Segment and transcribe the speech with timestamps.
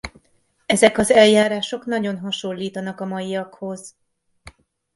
[0.65, 3.95] Ezek az eljárások nagyon hasonlítanak a maiakhoz.